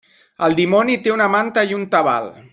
[0.47, 2.33] El dimoni té una manta i un tabal.